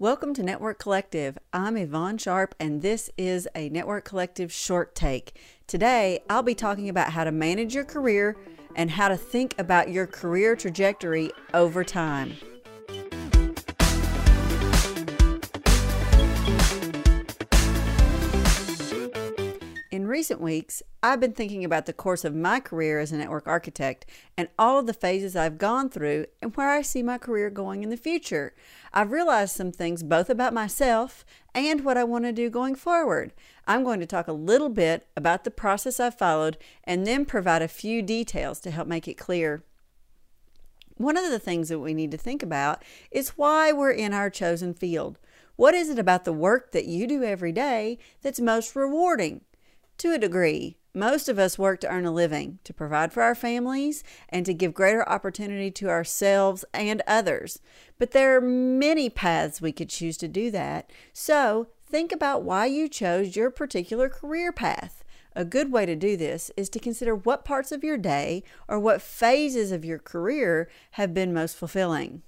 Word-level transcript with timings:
Welcome 0.00 0.32
to 0.36 0.42
Network 0.42 0.78
Collective. 0.78 1.36
I'm 1.52 1.74
Eyvonne 1.74 2.18
Sharp, 2.18 2.54
and 2.58 2.80
this 2.80 3.10
is 3.18 3.46
a 3.54 3.68
Network 3.68 4.06
Collective 4.06 4.50
short 4.50 4.94
take. 4.94 5.38
Today, 5.66 6.20
I'll 6.30 6.42
be 6.42 6.54
talking 6.54 6.88
about 6.88 7.12
how 7.12 7.24
to 7.24 7.30
manage 7.30 7.74
your 7.74 7.84
career 7.84 8.34
and 8.74 8.92
how 8.92 9.08
to 9.08 9.16
think 9.18 9.54
about 9.58 9.90
your 9.90 10.06
career 10.06 10.56
trajectory 10.56 11.32
over 11.52 11.84
time. 11.84 12.32
Recent 20.30 20.44
weeks, 20.44 20.80
I've 21.02 21.18
been 21.18 21.32
thinking 21.32 21.64
about 21.64 21.86
the 21.86 21.92
course 21.92 22.24
of 22.24 22.36
my 22.36 22.60
career 22.60 23.00
as 23.00 23.10
a 23.10 23.16
network 23.16 23.48
architect 23.48 24.06
and 24.36 24.48
all 24.56 24.78
of 24.78 24.86
the 24.86 24.94
phases 24.94 25.34
I've 25.34 25.58
gone 25.58 25.90
through 25.90 26.26
and 26.40 26.54
where 26.54 26.70
I 26.70 26.82
see 26.82 27.02
my 27.02 27.18
career 27.18 27.50
going 27.50 27.82
in 27.82 27.90
the 27.90 27.96
future. 27.96 28.54
I've 28.92 29.10
realized 29.10 29.56
some 29.56 29.72
things 29.72 30.04
both 30.04 30.30
about 30.30 30.54
myself 30.54 31.24
and 31.52 31.84
what 31.84 31.96
I 31.96 32.04
want 32.04 32.26
to 32.26 32.32
do 32.32 32.48
going 32.48 32.76
forward. 32.76 33.32
I'm 33.66 33.82
going 33.82 33.98
to 33.98 34.06
talk 34.06 34.28
a 34.28 34.32
little 34.32 34.68
bit 34.68 35.08
about 35.16 35.42
the 35.42 35.50
process 35.50 35.98
I've 35.98 36.16
followed 36.16 36.58
and 36.84 37.04
then 37.04 37.24
provide 37.24 37.62
a 37.62 37.66
few 37.66 38.00
details 38.00 38.60
to 38.60 38.70
help 38.70 38.86
make 38.86 39.08
it 39.08 39.14
clear. 39.18 39.64
One 40.94 41.16
of 41.16 41.28
the 41.28 41.40
things 41.40 41.70
that 41.70 41.80
we 41.80 41.92
need 41.92 42.12
to 42.12 42.16
think 42.16 42.40
about 42.40 42.84
is 43.10 43.30
why 43.30 43.72
we're 43.72 43.90
in 43.90 44.14
our 44.14 44.30
chosen 44.30 44.74
field. 44.74 45.18
What 45.56 45.74
is 45.74 45.90
it 45.90 45.98
about 45.98 46.24
the 46.24 46.32
work 46.32 46.70
that 46.70 46.84
you 46.84 47.08
do 47.08 47.24
every 47.24 47.50
day 47.50 47.98
that's 48.22 48.38
most 48.38 48.76
rewarding? 48.76 49.40
To 50.00 50.14
a 50.14 50.18
degree, 50.18 50.78
most 50.94 51.28
of 51.28 51.38
us 51.38 51.58
work 51.58 51.80
to 51.80 51.88
earn 51.90 52.06
a 52.06 52.10
living, 52.10 52.58
to 52.64 52.72
provide 52.72 53.12
for 53.12 53.22
our 53.22 53.34
families, 53.34 54.02
and 54.30 54.46
to 54.46 54.54
give 54.54 54.72
greater 54.72 55.06
opportunity 55.06 55.70
to 55.72 55.90
ourselves 55.90 56.64
and 56.72 57.02
others. 57.06 57.60
But 57.98 58.12
there 58.12 58.34
are 58.34 58.40
many 58.40 59.10
paths 59.10 59.60
we 59.60 59.72
could 59.72 59.90
choose 59.90 60.16
to 60.16 60.26
do 60.26 60.50
that. 60.52 60.90
So 61.12 61.68
think 61.84 62.12
about 62.12 62.44
why 62.44 62.64
you 62.64 62.88
chose 62.88 63.36
your 63.36 63.50
particular 63.50 64.08
career 64.08 64.52
path. 64.52 65.04
A 65.36 65.44
good 65.44 65.70
way 65.70 65.84
to 65.84 65.94
do 65.94 66.16
this 66.16 66.50
is 66.56 66.70
to 66.70 66.78
consider 66.78 67.14
what 67.14 67.44
parts 67.44 67.70
of 67.70 67.84
your 67.84 67.98
day 67.98 68.42
or 68.68 68.80
what 68.80 69.02
phases 69.02 69.70
of 69.70 69.84
your 69.84 69.98
career 69.98 70.70
have 70.92 71.12
been 71.12 71.34
most 71.34 71.58
fulfilling. 71.58 72.22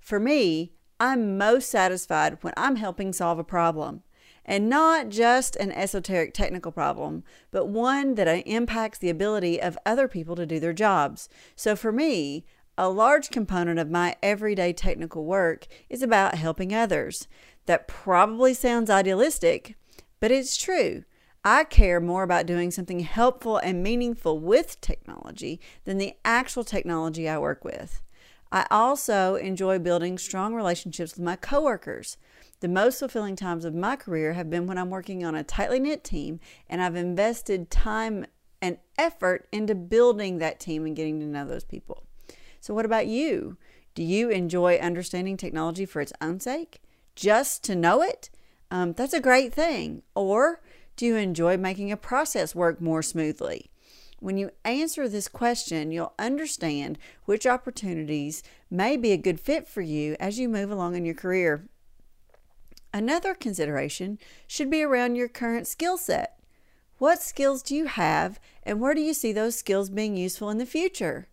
For 0.00 0.18
me, 0.18 0.72
I'm 0.98 1.36
most 1.36 1.68
satisfied 1.68 2.38
when 2.40 2.54
I'm 2.56 2.76
helping 2.76 3.12
solve 3.12 3.38
a 3.38 3.44
problem 3.44 4.04
and 4.50 4.68
not 4.68 5.10
just 5.10 5.54
an 5.56 5.70
esoteric 5.70 6.34
technical 6.34 6.72
problem, 6.72 7.22
but 7.52 7.68
one 7.68 8.16
that 8.16 8.26
impacts 8.48 8.98
the 8.98 9.08
ability 9.08 9.62
of 9.62 9.78
other 9.86 10.08
people 10.08 10.34
to 10.34 10.44
do 10.44 10.58
their 10.58 10.72
jobs. 10.72 11.28
So 11.54 11.76
for 11.76 11.92
me, 11.92 12.44
a 12.76 12.88
large 12.88 13.30
component 13.30 13.78
of 13.78 13.92
my 13.92 14.16
everyday 14.24 14.72
technical 14.72 15.24
work 15.24 15.68
is 15.88 16.02
about 16.02 16.34
helping 16.34 16.74
others. 16.74 17.28
That 17.66 17.86
probably 17.86 18.52
sounds 18.52 18.90
idealistic, 18.90 19.76
but 20.18 20.32
it's 20.32 20.56
true. 20.56 21.04
I 21.44 21.62
care 21.62 22.00
more 22.00 22.24
about 22.24 22.46
doing 22.46 22.72
something 22.72 23.00
helpful 23.00 23.56
and 23.56 23.84
meaningful 23.84 24.40
with 24.40 24.80
technology 24.80 25.60
than 25.84 25.98
the 25.98 26.14
actual 26.24 26.64
technology 26.64 27.28
I 27.28 27.38
work 27.38 27.64
with. 27.64 28.02
I 28.52 28.66
also 28.70 29.36
enjoy 29.36 29.78
building 29.78 30.18
strong 30.18 30.54
relationships 30.54 31.16
with 31.16 31.24
my 31.24 31.36
coworkers. 31.36 32.16
The 32.60 32.68
most 32.68 32.98
fulfilling 32.98 33.36
times 33.36 33.64
of 33.64 33.74
my 33.74 33.96
career 33.96 34.32
have 34.32 34.50
been 34.50 34.66
when 34.66 34.76
I'm 34.76 34.90
working 34.90 35.24
on 35.24 35.34
a 35.34 35.44
tightly 35.44 35.78
knit 35.78 36.02
team 36.02 36.40
and 36.68 36.82
I've 36.82 36.96
invested 36.96 37.70
time 37.70 38.26
and 38.60 38.78
effort 38.98 39.48
into 39.52 39.74
building 39.74 40.38
that 40.38 40.60
team 40.60 40.84
and 40.84 40.96
getting 40.96 41.20
to 41.20 41.26
know 41.26 41.46
those 41.46 41.64
people. 41.64 42.04
So, 42.60 42.74
what 42.74 42.84
about 42.84 43.06
you? 43.06 43.56
Do 43.94 44.02
you 44.02 44.28
enjoy 44.28 44.76
understanding 44.76 45.36
technology 45.36 45.86
for 45.86 46.00
its 46.00 46.12
own 46.20 46.40
sake? 46.40 46.82
Just 47.16 47.64
to 47.64 47.74
know 47.74 48.02
it? 48.02 48.30
Um, 48.70 48.92
that's 48.92 49.14
a 49.14 49.20
great 49.20 49.52
thing. 49.54 50.02
Or 50.14 50.60
do 50.96 51.06
you 51.06 51.16
enjoy 51.16 51.56
making 51.56 51.90
a 51.90 51.96
process 51.96 52.54
work 52.54 52.80
more 52.80 53.02
smoothly? 53.02 53.69
When 54.20 54.36
you 54.36 54.50
answer 54.66 55.08
this 55.08 55.28
question, 55.28 55.90
you'll 55.90 56.12
understand 56.18 56.98
which 57.24 57.46
opportunities 57.46 58.42
may 58.70 58.98
be 58.98 59.12
a 59.12 59.16
good 59.16 59.40
fit 59.40 59.66
for 59.66 59.80
you 59.80 60.14
as 60.20 60.38
you 60.38 60.46
move 60.46 60.70
along 60.70 60.94
in 60.94 61.06
your 61.06 61.14
career. 61.14 61.64
Another 62.92 63.34
consideration 63.34 64.18
should 64.46 64.70
be 64.70 64.82
around 64.82 65.16
your 65.16 65.28
current 65.28 65.66
skill 65.66 65.96
set. 65.96 66.38
What 66.98 67.22
skills 67.22 67.62
do 67.62 67.74
you 67.74 67.86
have, 67.86 68.38
and 68.62 68.78
where 68.78 68.94
do 68.94 69.00
you 69.00 69.14
see 69.14 69.32
those 69.32 69.56
skills 69.56 69.88
being 69.88 70.18
useful 70.18 70.50
in 70.50 70.58
the 70.58 70.66
future? 70.66 71.28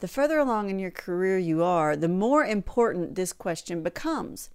The 0.00 0.08
further 0.08 0.38
along 0.38 0.68
in 0.68 0.80
your 0.80 0.90
career 0.90 1.38
you 1.38 1.62
are, 1.62 1.94
the 1.94 2.08
more 2.08 2.44
important 2.44 3.14
this 3.14 3.32
question 3.32 3.84
becomes. 3.84 4.50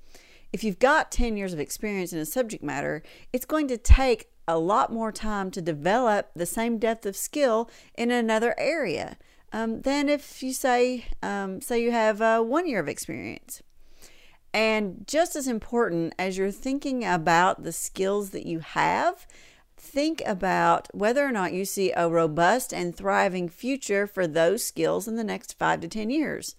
If 0.53 0.63
you've 0.63 0.79
got 0.79 1.11
10 1.11 1.37
years 1.37 1.53
of 1.53 1.59
experience 1.59 2.13
in 2.13 2.19
a 2.19 2.25
subject 2.25 2.63
matter, 2.63 3.03
it's 3.33 3.45
going 3.45 3.67
to 3.67 3.77
take 3.77 4.29
a 4.47 4.57
lot 4.57 4.91
more 4.93 5.11
time 5.11 5.51
to 5.51 5.61
develop 5.61 6.31
the 6.35 6.45
same 6.45 6.77
depth 6.77 7.05
of 7.05 7.17
skill 7.17 7.69
in 7.95 8.11
another 8.11 8.55
area 8.57 9.17
um, 9.51 9.81
than 9.81 10.07
if 10.09 10.41
you 10.41 10.53
say, 10.53 11.05
um, 11.21 11.61
say 11.61 11.81
you 11.81 11.91
have 11.91 12.21
uh, 12.21 12.41
one 12.41 12.67
year 12.67 12.79
of 12.79 12.87
experience. 12.87 13.61
And 14.53 15.05
just 15.05 15.35
as 15.35 15.47
important 15.47 16.15
as 16.17 16.37
you're 16.37 16.51
thinking 16.51 17.05
about 17.05 17.63
the 17.63 17.71
skills 17.71 18.31
that 18.31 18.45
you 18.45 18.59
have, 18.59 19.27
think 19.75 20.21
about 20.25 20.87
whether 20.93 21.25
or 21.25 21.31
not 21.31 21.53
you 21.53 21.65
see 21.65 21.91
a 21.95 22.09
robust 22.09 22.73
and 22.73 22.95
thriving 22.95 23.49
future 23.49 24.07
for 24.07 24.25
those 24.25 24.63
skills 24.63 25.07
in 25.07 25.15
the 25.15 25.23
next 25.23 25.57
five 25.59 25.81
to 25.81 25.87
10 25.87 26.09
years. 26.09 26.55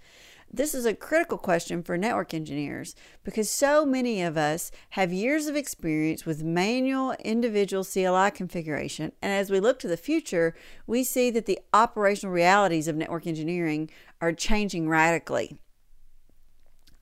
This 0.51 0.75
is 0.75 0.87
a 0.87 0.95
critical 0.95 1.37
question 1.37 1.83
for 1.83 1.99
network 1.99 2.33
engineers 2.33 2.95
because 3.23 3.51
so 3.51 3.85
many 3.85 4.23
of 4.23 4.39
us 4.39 4.71
have 4.91 5.13
years 5.13 5.47
of 5.47 5.57
experience 5.57 6.25
with 6.25 6.43
manual 6.43 7.13
individual 7.23 7.85
CLI 7.85 8.31
configuration. 8.31 9.13
And 9.21 9.31
as 9.31 9.51
we 9.51 9.61
look 9.61 9.79
to 9.81 9.89
the 9.89 9.99
future, 9.99 10.55
we 10.87 11.05
see 11.05 11.31
that 11.31 11.45
the 11.45 11.59
operational 11.75 12.33
realities 12.33 12.89
of 12.89 12.97
network 12.97 13.27
engineering 13.27 13.91
are 14.23 14.33
changing 14.33 14.89
radically. 14.89 15.59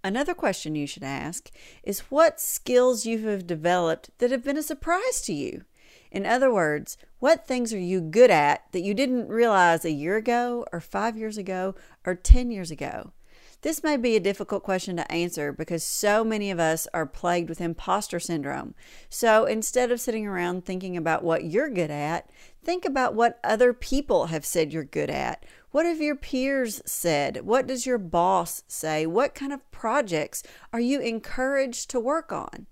Another 0.02 0.34
question 0.34 0.74
you 0.74 0.86
should 0.86 1.04
ask 1.04 1.50
is 1.84 2.00
what 2.10 2.40
skills 2.40 3.06
you 3.06 3.28
have 3.28 3.46
developed 3.46 4.10
that 4.18 4.32
have 4.32 4.44
been 4.44 4.58
a 4.58 4.62
surprise 4.62 5.20
to 5.22 5.32
you. 5.32 5.64
In 6.10 6.26
other 6.26 6.52
words, 6.52 6.96
what 7.20 7.46
things 7.46 7.72
are 7.72 7.78
you 7.78 8.00
good 8.00 8.30
at 8.30 8.70
that 8.72 8.82
you 8.82 8.94
didn't 8.94 9.28
realize 9.28 9.84
a 9.84 9.90
year 9.90 10.16
ago, 10.16 10.64
or 10.72 10.80
five 10.80 11.16
years 11.16 11.38
ago, 11.38 11.74
or 12.04 12.14
10 12.14 12.50
years 12.50 12.70
ago? 12.70 13.12
This 13.62 13.82
may 13.82 13.96
be 13.96 14.14
a 14.16 14.20
difficult 14.20 14.62
question 14.62 14.96
to 14.96 15.10
answer 15.10 15.52
because 15.52 15.82
so 15.82 16.22
many 16.22 16.50
of 16.50 16.60
us 16.60 16.86
are 16.92 17.06
plagued 17.06 17.48
with 17.48 17.60
imposter 17.60 18.20
syndrome. 18.20 18.74
So 19.08 19.44
instead 19.44 19.90
of 19.90 20.00
sitting 20.00 20.26
around 20.26 20.64
thinking 20.64 20.96
about 20.96 21.24
what 21.24 21.44
you're 21.44 21.70
good 21.70 21.90
at, 21.90 22.30
think 22.62 22.84
about 22.84 23.14
what 23.14 23.40
other 23.42 23.72
people 23.72 24.26
have 24.26 24.44
said 24.44 24.72
you're 24.72 24.84
good 24.84 25.10
at. 25.10 25.44
What 25.70 25.86
have 25.86 26.00
your 26.00 26.16
peers 26.16 26.80
said? 26.86 27.44
What 27.44 27.66
does 27.66 27.86
your 27.86 27.98
boss 27.98 28.62
say? 28.68 29.06
What 29.06 29.34
kind 29.34 29.52
of 29.52 29.68
projects 29.70 30.42
are 30.72 30.80
you 30.80 31.00
encouraged 31.00 31.90
to 31.90 32.00
work 32.00 32.32
on? 32.32 32.66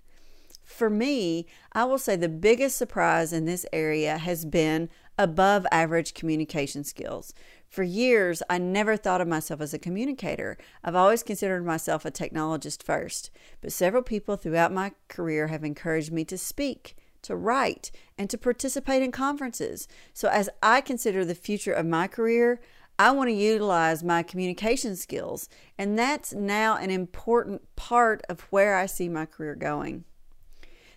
For 0.63 0.89
me, 0.89 1.45
I 1.73 1.85
will 1.85 1.99
say 1.99 2.15
the 2.15 2.27
biggest 2.27 2.77
surprise 2.77 3.31
in 3.31 3.45
this 3.45 3.65
area 3.71 4.17
has 4.17 4.45
been 4.45 4.89
above 5.17 5.65
average 5.71 6.13
communication 6.13 6.83
skills. 6.83 7.33
For 7.75 7.83
years, 7.83 8.41
I 8.49 8.57
never 8.57 8.95
thought 8.95 9.19
of 9.19 9.27
myself 9.27 9.59
as 9.59 9.73
a 9.73 9.77
communicator. 9.77 10.57
I've 10.81 10.95
always 10.95 11.23
considered 11.23 11.65
myself 11.65 12.05
a 12.05 12.09
technologist 12.09 12.81
first, 12.81 13.31
but 13.59 13.73
several 13.73 14.01
people 14.01 14.37
throughout 14.37 14.71
my 14.71 14.93
career 15.09 15.47
have 15.47 15.65
encouraged 15.65 16.09
me 16.09 16.23
to 16.23 16.37
speak, 16.37 16.95
to 17.23 17.35
write, 17.35 17.91
and 18.17 18.29
to 18.29 18.37
participate 18.37 19.03
in 19.03 19.11
conferences. 19.11 19.89
So, 20.13 20.29
as 20.29 20.49
I 20.63 20.79
consider 20.79 21.25
the 21.25 21.35
future 21.35 21.73
of 21.73 21.85
my 21.85 22.07
career, 22.07 22.61
I 22.97 23.11
want 23.11 23.27
to 23.27 23.35
utilize 23.35 24.05
my 24.05 24.23
communication 24.23 24.95
skills, 24.95 25.49
and 25.77 25.99
that's 25.99 26.31
now 26.31 26.77
an 26.77 26.91
important 26.91 27.61
part 27.75 28.21
of 28.29 28.39
where 28.51 28.77
I 28.77 28.85
see 28.85 29.09
my 29.09 29.25
career 29.25 29.53
going. 29.53 30.05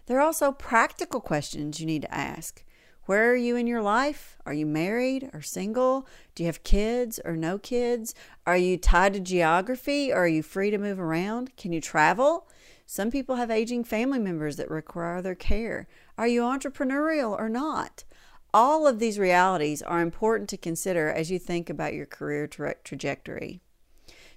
There 0.06 0.18
are 0.18 0.24
also 0.24 0.52
practical 0.52 1.20
questions 1.20 1.80
you 1.80 1.86
need 1.86 2.02
to 2.02 2.14
ask. 2.14 2.62
Where 3.08 3.32
are 3.32 3.36
you 3.36 3.56
in 3.56 3.66
your 3.66 3.80
life? 3.80 4.36
Are 4.44 4.52
you 4.52 4.66
married 4.66 5.30
or 5.32 5.40
single? 5.40 6.06
Do 6.34 6.42
you 6.42 6.46
have 6.46 6.62
kids 6.62 7.18
or 7.24 7.36
no 7.36 7.56
kids? 7.56 8.14
Are 8.46 8.58
you 8.58 8.76
tied 8.76 9.14
to 9.14 9.20
geography 9.20 10.12
or 10.12 10.24
are 10.24 10.28
you 10.28 10.42
free 10.42 10.70
to 10.70 10.76
move 10.76 11.00
around? 11.00 11.56
Can 11.56 11.72
you 11.72 11.80
travel? 11.80 12.46
Some 12.84 13.10
people 13.10 13.36
have 13.36 13.50
aging 13.50 13.84
family 13.84 14.18
members 14.18 14.56
that 14.56 14.70
require 14.70 15.22
their 15.22 15.34
care. 15.34 15.88
Are 16.18 16.28
you 16.28 16.42
entrepreneurial 16.42 17.30
or 17.30 17.48
not? 17.48 18.04
All 18.52 18.86
of 18.86 18.98
these 18.98 19.18
realities 19.18 19.80
are 19.80 20.02
important 20.02 20.50
to 20.50 20.58
consider 20.58 21.08
as 21.08 21.30
you 21.30 21.38
think 21.38 21.70
about 21.70 21.94
your 21.94 22.04
career 22.04 22.46
tra- 22.46 22.76
trajectory. 22.84 23.62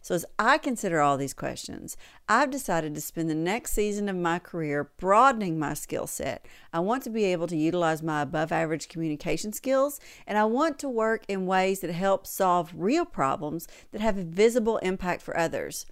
So, 0.01 0.15
as 0.15 0.25
I 0.39 0.57
consider 0.57 0.99
all 0.99 1.15
these 1.15 1.33
questions, 1.33 1.95
I've 2.27 2.49
decided 2.49 2.95
to 2.95 3.01
spend 3.01 3.29
the 3.29 3.35
next 3.35 3.73
season 3.73 4.09
of 4.09 4.15
my 4.15 4.39
career 4.39 4.89
broadening 4.97 5.59
my 5.59 5.75
skill 5.75 6.07
set. 6.07 6.47
I 6.73 6.79
want 6.79 7.03
to 7.03 7.09
be 7.09 7.25
able 7.25 7.47
to 7.47 7.55
utilize 7.55 8.01
my 8.01 8.21
above 8.21 8.51
average 8.51 8.89
communication 8.89 9.53
skills, 9.53 9.99
and 10.25 10.37
I 10.37 10.45
want 10.45 10.79
to 10.79 10.89
work 10.89 11.23
in 11.27 11.45
ways 11.45 11.81
that 11.81 11.91
help 11.91 12.25
solve 12.25 12.73
real 12.75 13.05
problems 13.05 13.67
that 13.91 14.01
have 14.01 14.17
a 14.17 14.23
visible 14.23 14.77
impact 14.77 15.21
for 15.21 15.37
others. 15.37 15.85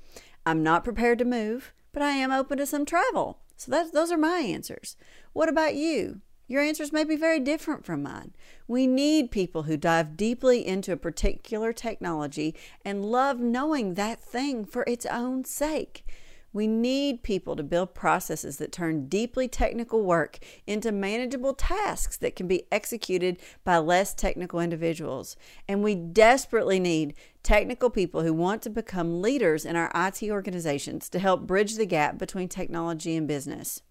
I'm 0.45 0.63
not 0.63 0.83
prepared 0.83 1.19
to 1.19 1.25
move, 1.25 1.73
but 1.93 2.01
I 2.01 2.11
am 2.11 2.31
open 2.31 2.57
to 2.57 2.65
some 2.65 2.85
travel. 2.85 3.39
So 3.55 3.83
those 3.93 4.11
are 4.11 4.17
my 4.17 4.39
answers. 4.39 4.95
What 5.33 5.49
about 5.49 5.75
you? 5.75 6.21
Your 6.49 6.63
answers 6.63 6.91
may 6.91 7.03
be 7.03 7.15
very 7.15 7.39
different 7.39 7.85
from 7.85 8.01
mine. 8.01 8.33
We 8.67 8.87
need 8.87 9.29
people 9.29 9.63
who 9.63 9.77
dive 9.77 10.17
deeply 10.17 10.65
into 10.65 10.91
a 10.91 10.97
particular 10.97 11.71
technology 11.71 12.55
and 12.83 13.05
love 13.05 13.39
knowing 13.39 13.93
that 13.93 14.23
thing 14.23 14.65
for 14.65 14.83
its 14.87 15.05
own 15.05 15.45
sake. 15.45 16.03
We 16.51 16.65
need 16.65 17.21
people 17.21 17.55
to 17.55 17.61
build 17.61 17.93
processes 17.93 18.57
that 18.57 18.71
turn 18.71 19.07
deeply 19.09 19.47
technical 19.47 20.01
work 20.01 20.39
into 20.65 20.91
manageable 20.91 21.53
tasks 21.53 22.17
that 22.17 22.35
can 22.35 22.47
be 22.47 22.63
executed 22.71 23.39
by 23.63 23.77
less 23.77 24.15
technical 24.15 24.59
individuals. 24.59 25.37
And 25.67 25.83
we 25.83 25.93
desperately 25.93 26.79
need 26.79 27.13
technical 27.43 27.91
people 27.91 28.23
who 28.23 28.33
want 28.33 28.63
to 28.63 28.71
become 28.71 29.21
leaders 29.21 29.65
in 29.65 29.75
our 29.75 29.91
IT 29.93 30.23
organizations 30.23 31.09
to 31.09 31.19
help 31.19 31.45
bridge 31.45 31.75
the 31.75 31.85
gap 31.85 32.17
between 32.17 32.49
technology 32.49 33.15
and 33.15 33.27
business. 33.27 33.83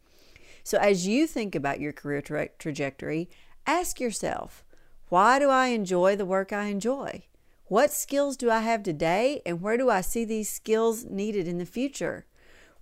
So, 0.68 0.76
as 0.76 1.06
you 1.06 1.26
think 1.26 1.54
about 1.54 1.80
your 1.80 1.94
career 1.94 2.20
tra- 2.20 2.50
trajectory, 2.58 3.30
ask 3.66 4.00
yourself 4.00 4.66
why 5.08 5.38
do 5.38 5.48
I 5.48 5.68
enjoy 5.68 6.14
the 6.14 6.26
work 6.26 6.52
I 6.52 6.64
enjoy? 6.64 7.22
What 7.68 7.90
skills 7.90 8.36
do 8.36 8.50
I 8.50 8.58
have 8.58 8.82
today, 8.82 9.40
and 9.46 9.62
where 9.62 9.78
do 9.78 9.88
I 9.88 10.02
see 10.02 10.26
these 10.26 10.50
skills 10.50 11.06
needed 11.06 11.48
in 11.48 11.56
the 11.56 11.64
future? 11.64 12.26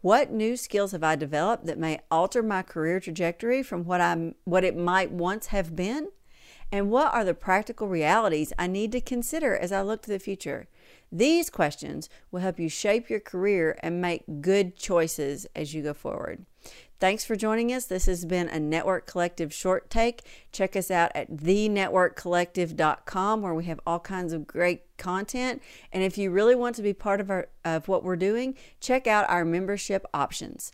What 0.00 0.32
new 0.32 0.56
skills 0.56 0.90
have 0.90 1.04
I 1.04 1.14
developed 1.14 1.66
that 1.66 1.78
may 1.78 2.00
alter 2.10 2.42
my 2.42 2.62
career 2.62 2.98
trajectory 2.98 3.62
from 3.62 3.84
what 3.84 4.00
I 4.00 4.34
what 4.42 4.64
it 4.64 4.76
might 4.76 5.12
once 5.12 5.46
have 5.54 5.76
been? 5.76 6.08
And 6.72 6.90
what 6.90 7.14
are 7.14 7.24
the 7.24 7.34
practical 7.34 7.88
realities 7.88 8.52
I 8.58 8.66
need 8.66 8.92
to 8.92 9.00
consider 9.00 9.56
as 9.56 9.72
I 9.72 9.82
look 9.82 10.02
to 10.02 10.10
the 10.10 10.18
future? 10.18 10.66
These 11.12 11.50
questions 11.50 12.08
will 12.30 12.40
help 12.40 12.58
you 12.58 12.68
shape 12.68 13.08
your 13.08 13.20
career 13.20 13.78
and 13.82 14.00
make 14.00 14.24
good 14.40 14.76
choices 14.76 15.46
as 15.54 15.72
you 15.72 15.82
go 15.82 15.94
forward. 15.94 16.44
Thanks 16.98 17.24
for 17.24 17.36
joining 17.36 17.72
us. 17.72 17.84
This 17.84 18.06
has 18.06 18.24
been 18.24 18.48
a 18.48 18.58
Network 18.58 19.06
Collective 19.06 19.52
short 19.52 19.90
take. 19.90 20.22
Check 20.50 20.74
us 20.74 20.90
out 20.90 21.12
at 21.14 21.30
thenetworkcollective.com 21.30 23.42
where 23.42 23.54
we 23.54 23.66
have 23.66 23.80
all 23.86 24.00
kinds 24.00 24.32
of 24.32 24.46
great 24.46 24.96
content. 24.96 25.60
And 25.92 26.02
if 26.02 26.16
you 26.16 26.30
really 26.30 26.54
want 26.54 26.74
to 26.76 26.82
be 26.82 26.94
part 26.94 27.20
of 27.20 27.30
our 27.30 27.48
of 27.64 27.86
what 27.86 28.02
we're 28.02 28.16
doing, 28.16 28.54
check 28.80 29.06
out 29.06 29.28
our 29.28 29.44
membership 29.44 30.06
options. 30.14 30.72